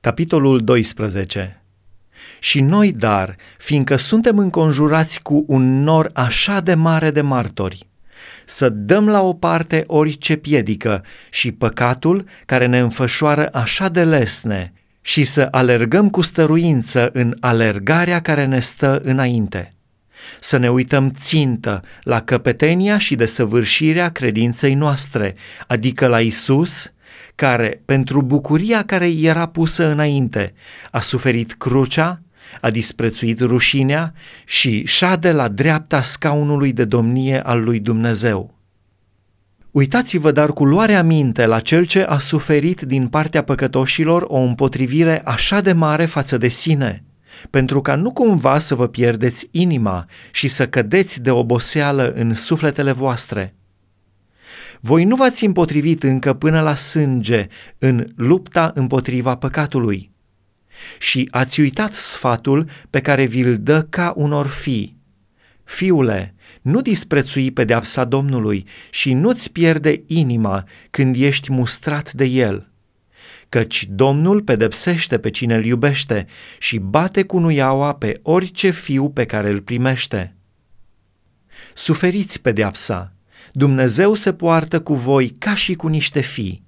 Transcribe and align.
Capitolul 0.00 0.58
12 0.64 1.62
Și 2.38 2.60
noi, 2.60 2.92
dar, 2.92 3.36
fiindcă 3.58 3.96
suntem 3.96 4.38
înconjurați 4.38 5.22
cu 5.22 5.44
un 5.48 5.82
nor 5.82 6.10
așa 6.12 6.60
de 6.60 6.74
mare 6.74 7.10
de 7.10 7.20
martori, 7.20 7.88
să 8.44 8.68
dăm 8.68 9.08
la 9.08 9.22
o 9.22 9.32
parte 9.32 9.84
orice 9.86 10.36
piedică 10.36 11.04
și 11.30 11.52
păcatul 11.52 12.24
care 12.46 12.66
ne 12.66 12.78
înfășoară 12.78 13.48
așa 13.52 13.88
de 13.88 14.04
lesne 14.04 14.72
și 15.00 15.24
să 15.24 15.48
alergăm 15.50 16.10
cu 16.10 16.20
stăruință 16.20 17.10
în 17.12 17.36
alergarea 17.40 18.20
care 18.20 18.46
ne 18.46 18.60
stă 18.60 19.00
înainte. 19.04 19.72
Să 20.40 20.56
ne 20.56 20.70
uităm 20.70 21.10
țintă 21.10 21.82
la 22.02 22.20
căpetenia 22.20 22.98
și 22.98 23.14
desăvârșirea 23.14 24.08
credinței 24.08 24.74
noastre, 24.74 25.34
adică 25.66 26.06
la 26.06 26.20
Isus, 26.20 26.92
care, 27.34 27.82
pentru 27.84 28.22
bucuria 28.22 28.84
care 28.84 29.10
era 29.10 29.46
pusă 29.46 29.86
înainte, 29.86 30.54
a 30.90 31.00
suferit 31.00 31.52
crucea, 31.52 32.22
a 32.60 32.70
disprețuit 32.70 33.40
rușinea 33.40 34.12
și 34.44 34.86
șade 34.86 35.32
la 35.32 35.48
dreapta 35.48 36.02
scaunului 36.02 36.72
de 36.72 36.84
domnie 36.84 37.40
al 37.42 37.62
lui 37.62 37.80
Dumnezeu. 37.80 38.56
Uitați-vă 39.70 40.32
dar 40.32 40.52
cu 40.52 40.64
luarea 40.64 41.02
minte 41.02 41.46
la 41.46 41.60
cel 41.60 41.84
ce 41.84 42.02
a 42.02 42.18
suferit 42.18 42.80
din 42.80 43.08
partea 43.08 43.42
păcătoșilor 43.42 44.24
o 44.28 44.38
împotrivire 44.38 45.22
așa 45.24 45.60
de 45.60 45.72
mare 45.72 46.04
față 46.04 46.38
de 46.38 46.48
sine, 46.48 47.04
pentru 47.50 47.80
ca 47.80 47.94
nu 47.94 48.12
cumva 48.12 48.58
să 48.58 48.74
vă 48.74 48.88
pierdeți 48.88 49.48
inima 49.50 50.06
și 50.30 50.48
să 50.48 50.68
cădeți 50.68 51.22
de 51.22 51.30
oboseală 51.30 52.12
în 52.12 52.34
sufletele 52.34 52.92
voastre– 52.92 53.52
voi 54.80 55.04
nu 55.04 55.16
v-ați 55.16 55.44
împotrivit 55.44 56.02
încă 56.02 56.32
până 56.32 56.60
la 56.60 56.74
sânge 56.74 57.46
în 57.78 58.12
lupta 58.16 58.70
împotriva 58.74 59.36
păcatului 59.36 60.10
și 60.98 61.28
ați 61.30 61.60
uitat 61.60 61.94
sfatul 61.94 62.68
pe 62.90 63.00
care 63.00 63.24
vi-l 63.24 63.58
dă 63.58 63.82
ca 63.82 64.12
unor 64.16 64.46
fii. 64.46 64.96
Fiule, 65.64 66.34
nu 66.62 66.80
disprețui 66.80 67.50
pedeapsa 67.50 68.04
Domnului 68.04 68.66
și 68.90 69.12
nu-ți 69.12 69.52
pierde 69.52 70.02
inima 70.06 70.64
când 70.90 71.16
ești 71.16 71.52
mustrat 71.52 72.12
de 72.12 72.24
el. 72.24 72.68
Căci 73.48 73.86
Domnul 73.90 74.42
pedepsește 74.42 75.18
pe 75.18 75.30
cine 75.30 75.54
îl 75.54 75.64
iubește 75.64 76.26
și 76.58 76.78
bate 76.78 77.22
cu 77.22 77.38
nuiaua 77.38 77.94
pe 77.94 78.20
orice 78.22 78.70
fiu 78.70 79.10
pe 79.10 79.24
care 79.24 79.50
îl 79.50 79.60
primește. 79.60 80.36
Suferiți 81.74 82.40
pedeapsa, 82.40 83.12
Dumnezeu 83.58 84.14
se 84.14 84.32
poartă 84.32 84.80
cu 84.80 84.94
voi 84.94 85.28
ca 85.28 85.54
și 85.54 85.74
cu 85.74 85.86
niște 85.86 86.20
fii, 86.20 86.62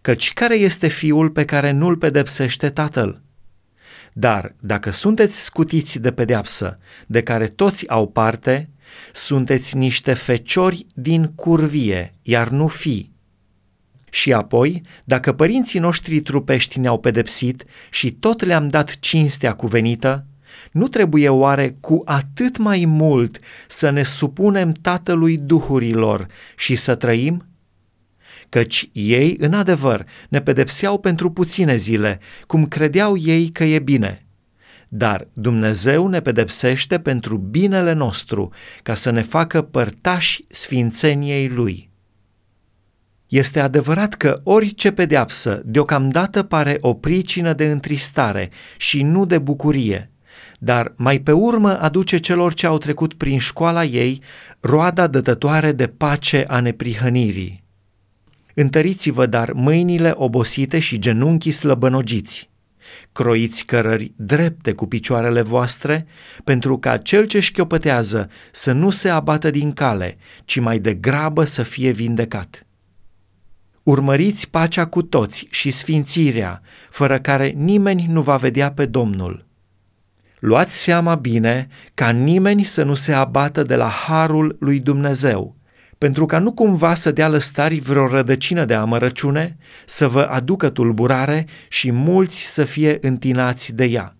căci 0.00 0.32
care 0.32 0.54
este 0.54 0.88
fiul 0.88 1.30
pe 1.30 1.44
care 1.44 1.70
nu-l 1.70 1.96
pedepsește 1.96 2.70
tatăl? 2.70 3.22
Dar 4.12 4.54
dacă 4.60 4.90
sunteți 4.90 5.44
scutiți 5.44 5.98
de 5.98 6.12
pedeapsă, 6.12 6.78
de 7.06 7.22
care 7.22 7.46
toți 7.46 7.88
au 7.88 8.08
parte, 8.08 8.68
sunteți 9.12 9.76
niște 9.76 10.14
feciori 10.14 10.86
din 10.94 11.32
curvie, 11.34 12.14
iar 12.22 12.48
nu 12.48 12.66
fii. 12.66 13.12
Și 14.10 14.32
apoi, 14.32 14.82
dacă 15.04 15.32
părinții 15.32 15.80
noștri 15.80 16.20
trupești 16.20 16.78
ne-au 16.78 16.98
pedepsit 16.98 17.64
și 17.90 18.12
tot 18.12 18.44
le-am 18.44 18.68
dat 18.68 18.98
cinstea 18.98 19.52
cuvenită, 19.52 20.26
nu 20.72 20.88
trebuie 20.88 21.28
oare 21.28 21.76
cu 21.80 22.02
atât 22.04 22.56
mai 22.56 22.84
mult 22.84 23.38
să 23.68 23.90
ne 23.90 24.02
supunem 24.02 24.72
Tatălui 24.72 25.36
Duhurilor 25.36 26.26
și 26.56 26.74
să 26.74 26.94
trăim? 26.94 27.46
Căci 28.48 28.88
ei, 28.92 29.36
în 29.38 29.52
adevăr, 29.52 30.06
ne 30.28 30.40
pedepseau 30.40 30.98
pentru 30.98 31.30
puține 31.30 31.76
zile, 31.76 32.20
cum 32.46 32.66
credeau 32.66 33.16
ei 33.16 33.48
că 33.48 33.64
e 33.64 33.78
bine. 33.78 34.26
Dar 34.88 35.28
Dumnezeu 35.32 36.06
ne 36.06 36.20
pedepsește 36.20 36.98
pentru 36.98 37.36
binele 37.36 37.92
nostru, 37.92 38.52
ca 38.82 38.94
să 38.94 39.10
ne 39.10 39.22
facă 39.22 39.62
părtași 39.62 40.44
sfințeniei 40.48 41.48
Lui. 41.48 41.90
Este 43.26 43.60
adevărat 43.60 44.14
că 44.14 44.40
orice 44.42 44.92
pedeapsă 44.92 45.62
deocamdată 45.64 46.42
pare 46.42 46.76
o 46.80 46.94
pricină 46.94 47.52
de 47.52 47.70
întristare 47.70 48.50
și 48.76 49.02
nu 49.02 49.24
de 49.24 49.38
bucurie– 49.38 50.10
dar 50.58 50.92
mai 50.96 51.18
pe 51.18 51.32
urmă 51.32 51.80
aduce 51.80 52.16
celor 52.16 52.54
ce 52.54 52.66
au 52.66 52.78
trecut 52.78 53.14
prin 53.14 53.38
școala 53.38 53.84
ei 53.84 54.22
roada 54.60 55.06
dătătoare 55.06 55.72
de 55.72 55.86
pace 55.86 56.44
a 56.48 56.60
neprihănirii. 56.60 57.64
Întăriți-vă 58.54 59.26
dar 59.26 59.52
mâinile 59.52 60.12
obosite 60.14 60.78
și 60.78 60.98
genunchii 60.98 61.50
slăbănogiți. 61.50 62.50
Croiți 63.12 63.64
cărări 63.64 64.12
drepte 64.16 64.72
cu 64.72 64.86
picioarele 64.86 65.42
voastre, 65.42 66.06
pentru 66.44 66.78
ca 66.78 66.96
cel 66.96 67.26
ce 67.26 67.40
șchiopătează 67.40 68.30
să 68.52 68.72
nu 68.72 68.90
se 68.90 69.08
abată 69.08 69.50
din 69.50 69.72
cale, 69.72 70.16
ci 70.44 70.58
mai 70.58 70.78
degrabă 70.78 71.44
să 71.44 71.62
fie 71.62 71.90
vindecat. 71.90 72.66
Urmăriți 73.82 74.50
pacea 74.50 74.86
cu 74.86 75.02
toți 75.02 75.46
și 75.50 75.70
sfințirea, 75.70 76.62
fără 76.90 77.18
care 77.18 77.48
nimeni 77.48 78.06
nu 78.08 78.22
va 78.22 78.36
vedea 78.36 78.72
pe 78.72 78.86
Domnul 78.86 79.45
Luați 80.46 80.76
seama 80.82 81.14
bine 81.14 81.68
ca 81.94 82.10
nimeni 82.10 82.62
să 82.62 82.82
nu 82.82 82.94
se 82.94 83.12
abată 83.12 83.62
de 83.62 83.76
la 83.76 83.88
harul 83.88 84.56
lui 84.60 84.80
Dumnezeu, 84.80 85.56
pentru 85.98 86.26
ca 86.26 86.38
nu 86.38 86.52
cumva 86.52 86.94
să 86.94 87.10
dea 87.10 87.28
lăstari 87.28 87.78
vreo 87.78 88.06
rădăcină 88.06 88.64
de 88.64 88.74
amărăciune, 88.74 89.56
să 89.86 90.08
vă 90.08 90.22
aducă 90.22 90.68
tulburare 90.68 91.46
și 91.68 91.92
mulți 91.92 92.46
să 92.46 92.64
fie 92.64 92.98
întinați 93.00 93.72
de 93.72 93.84
ea. 93.84 94.16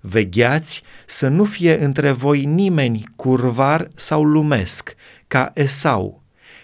Vegheați 0.00 0.82
să 1.06 1.28
nu 1.28 1.44
fie 1.44 1.84
între 1.84 2.10
voi 2.10 2.44
nimeni 2.44 3.04
curvar 3.16 3.88
sau 3.94 4.24
lumesc, 4.24 4.94
ca 5.26 5.50
Esau, 5.54 6.22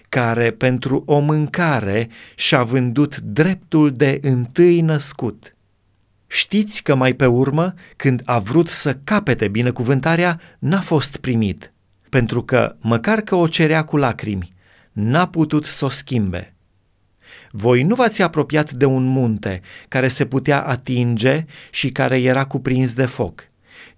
care 0.09 0.51
pentru 0.51 1.03
o 1.07 1.19
mâncare 1.19 2.09
și-a 2.35 2.63
vândut 2.63 3.17
dreptul 3.17 3.93
de 3.93 4.19
întâi 4.23 4.81
născut– 4.81 5.53
Știți 6.31 6.83
că 6.83 6.95
mai 6.95 7.13
pe 7.13 7.27
urmă, 7.27 7.75
când 7.97 8.23
a 8.25 8.39
vrut 8.39 8.69
să 8.69 8.99
capete 9.05 9.49
binecuvântarea, 9.49 10.41
n-a 10.59 10.81
fost 10.81 11.17
primit, 11.17 11.73
pentru 12.09 12.43
că, 12.43 12.77
măcar 12.81 13.21
că 13.21 13.35
o 13.35 13.47
cerea 13.47 13.85
cu 13.85 13.97
lacrimi, 13.97 14.55
n-a 14.93 15.29
putut 15.29 15.65
să 15.65 15.85
o 15.85 15.89
schimbe. 15.89 16.55
Voi 17.51 17.83
nu 17.83 17.95
v-ați 17.95 18.23
apropiat 18.23 18.73
de 18.73 18.85
un 18.85 19.05
munte 19.05 19.61
care 19.89 20.09
se 20.09 20.27
putea 20.27 20.63
atinge 20.63 21.45
și 21.71 21.91
care 21.91 22.21
era 22.21 22.45
cuprins 22.45 22.95
de 22.95 23.07
foc 23.07 23.48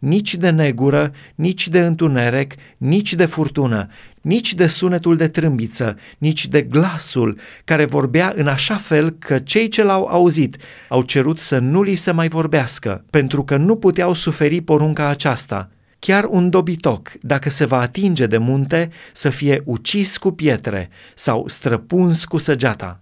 nici 0.00 0.34
de 0.34 0.50
negură, 0.50 1.12
nici 1.34 1.68
de 1.68 1.80
întuneric, 1.80 2.54
nici 2.76 3.14
de 3.14 3.24
furtună, 3.24 3.88
nici 4.20 4.54
de 4.54 4.66
sunetul 4.66 5.16
de 5.16 5.28
trâmbiță, 5.28 5.98
nici 6.18 6.48
de 6.48 6.62
glasul 6.62 7.38
care 7.64 7.84
vorbea 7.84 8.32
în 8.36 8.46
așa 8.46 8.76
fel 8.76 9.10
că 9.10 9.38
cei 9.38 9.68
ce 9.68 9.82
l-au 9.82 10.04
auzit 10.04 10.56
au 10.88 11.02
cerut 11.02 11.38
să 11.38 11.58
nu 11.58 11.82
li 11.82 11.94
se 11.94 12.10
mai 12.10 12.28
vorbească, 12.28 13.04
pentru 13.10 13.44
că 13.44 13.56
nu 13.56 13.76
puteau 13.76 14.12
suferi 14.12 14.60
porunca 14.60 15.08
aceasta. 15.08 15.70
Chiar 15.98 16.24
un 16.24 16.50
dobitoc, 16.50 17.12
dacă 17.20 17.50
se 17.50 17.64
va 17.64 17.80
atinge 17.80 18.26
de 18.26 18.38
munte, 18.38 18.90
să 19.12 19.30
fie 19.30 19.62
ucis 19.64 20.16
cu 20.16 20.30
pietre 20.30 20.90
sau 21.14 21.48
străpuns 21.48 22.24
cu 22.24 22.36
săgeata. 22.36 23.00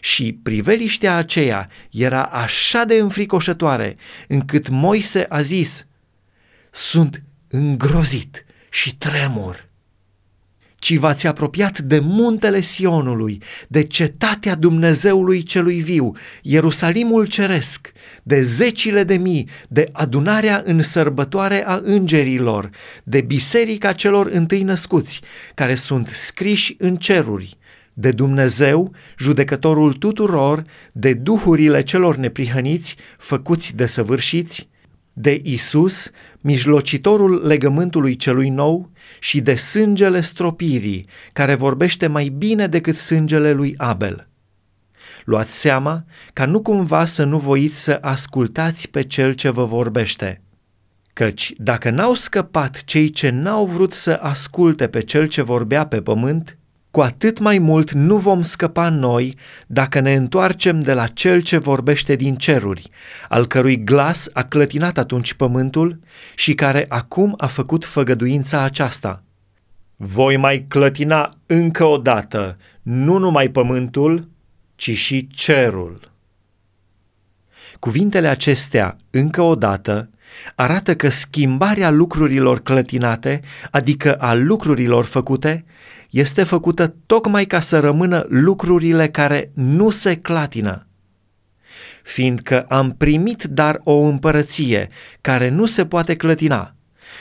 Și 0.00 0.38
priveliștea 0.42 1.16
aceea 1.16 1.68
era 1.90 2.22
așa 2.22 2.84
de 2.84 2.94
înfricoșătoare, 2.94 3.96
încât 4.28 4.68
Moise 4.68 5.26
a 5.28 5.40
zis, 5.40 5.86
sunt 6.70 7.22
îngrozit 7.48 8.44
și 8.70 8.96
tremur. 8.96 9.66
Ci 10.78 10.96
v-ați 10.96 11.26
apropiat 11.26 11.78
de 11.78 11.98
muntele 11.98 12.60
Sionului, 12.60 13.42
de 13.68 13.82
cetatea 13.82 14.54
Dumnezeului 14.54 15.42
celui 15.42 15.80
viu, 15.80 16.12
Ierusalimul 16.42 17.26
ceresc, 17.26 17.92
de 18.22 18.42
zecile 18.42 19.04
de 19.04 19.16
mii, 19.16 19.48
de 19.68 19.88
adunarea 19.92 20.62
în 20.64 20.82
sărbătoare 20.82 21.66
a 21.66 21.80
îngerilor, 21.82 22.70
de 23.04 23.20
biserica 23.20 23.92
celor 23.92 24.26
întâi 24.26 24.62
născuți, 24.62 25.20
care 25.54 25.74
sunt 25.74 26.08
scriși 26.08 26.74
în 26.78 26.96
ceruri, 26.96 27.58
de 27.92 28.10
Dumnezeu, 28.10 28.94
judecătorul 29.18 29.92
tuturor, 29.92 30.64
de 30.92 31.14
duhurile 31.14 31.82
celor 31.82 32.16
neprihăniți, 32.16 32.96
făcuți 33.16 33.76
de 33.76 33.86
săvârșiți, 33.86 34.68
de 35.20 35.40
Isus, 35.44 36.10
mijlocitorul 36.40 37.46
legământului 37.46 38.16
celui 38.16 38.48
nou 38.48 38.90
și 39.20 39.40
de 39.40 39.54
sângele 39.54 40.20
stropirii, 40.20 41.06
care 41.32 41.54
vorbește 41.54 42.06
mai 42.06 42.28
bine 42.28 42.66
decât 42.66 42.96
sângele 42.96 43.52
lui 43.52 43.74
Abel. 43.76 44.28
Luați 45.24 45.60
seama 45.60 46.04
ca 46.32 46.46
nu 46.46 46.60
cumva 46.62 47.04
să 47.04 47.24
nu 47.24 47.38
voiți 47.38 47.82
să 47.82 47.98
ascultați 48.00 48.90
pe 48.90 49.02
cel 49.02 49.32
ce 49.32 49.50
vă 49.50 49.64
vorbește. 49.64 50.42
Căci 51.12 51.52
dacă 51.56 51.90
n-au 51.90 52.14
scăpat 52.14 52.84
cei 52.84 53.10
ce 53.10 53.30
n-au 53.30 53.66
vrut 53.66 53.92
să 53.92 54.18
asculte 54.22 54.88
pe 54.88 55.00
cel 55.00 55.26
ce 55.26 55.42
vorbea 55.42 55.86
pe 55.86 56.02
pământ, 56.02 56.57
cu 56.90 57.00
atât 57.00 57.38
mai 57.38 57.58
mult 57.58 57.92
nu 57.92 58.16
vom 58.16 58.42
scăpa 58.42 58.88
noi 58.88 59.36
dacă 59.66 60.00
ne 60.00 60.14
întoarcem 60.14 60.80
de 60.80 60.92
la 60.92 61.06
cel 61.06 61.42
ce 61.42 61.58
vorbește 61.58 62.16
din 62.16 62.36
ceruri, 62.36 62.90
al 63.28 63.46
cărui 63.46 63.84
glas 63.84 64.28
a 64.32 64.44
clătinat 64.44 64.98
atunci 64.98 65.34
pământul 65.34 66.00
și 66.34 66.54
care 66.54 66.86
acum 66.88 67.34
a 67.36 67.46
făcut 67.46 67.84
făgăduința 67.84 68.62
aceasta. 68.62 69.22
Voi 69.96 70.36
mai 70.36 70.64
clătina 70.68 71.34
încă 71.46 71.84
o 71.84 71.96
dată, 71.96 72.56
nu 72.82 73.18
numai 73.18 73.48
pământul, 73.48 74.28
ci 74.76 74.96
și 74.96 75.28
cerul. 75.28 76.12
Cuvintele 77.78 78.28
acestea, 78.28 78.96
încă 79.10 79.42
o 79.42 79.54
dată, 79.54 80.10
arată 80.54 80.94
că 80.94 81.08
schimbarea 81.08 81.90
lucrurilor 81.90 82.60
clătinate, 82.60 83.40
adică 83.70 84.14
a 84.14 84.34
lucrurilor 84.34 85.04
făcute, 85.04 85.64
este 86.10 86.42
făcută 86.42 86.94
tocmai 87.06 87.44
ca 87.44 87.60
să 87.60 87.78
rămână 87.78 88.26
lucrurile 88.28 89.08
care 89.08 89.50
nu 89.54 89.90
se 89.90 90.16
clatină. 90.16 90.86
Fiindcă 92.02 92.62
am 92.62 92.94
primit 92.96 93.42
dar 93.42 93.80
o 93.84 93.98
împărăție 93.98 94.88
care 95.20 95.48
nu 95.48 95.66
se 95.66 95.86
poate 95.86 96.16
clătina, 96.16 96.74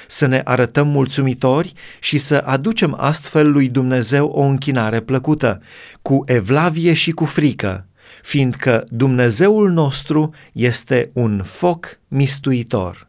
să 0.07 0.25
ne 0.25 0.41
arătăm 0.43 0.87
mulțumitori 0.87 1.73
și 1.99 2.17
să 2.17 2.43
aducem 2.45 2.95
astfel 2.99 3.51
lui 3.51 3.69
Dumnezeu 3.69 4.25
o 4.25 4.41
închinare 4.41 4.99
plăcută, 4.99 5.61
cu 6.01 6.23
evlavie 6.25 6.93
și 6.93 7.11
cu 7.11 7.25
frică, 7.25 7.87
fiindcă 8.21 8.85
Dumnezeul 8.89 9.71
nostru 9.71 10.33
este 10.53 11.09
un 11.13 11.43
foc 11.43 11.99
mistuitor. 12.07 13.06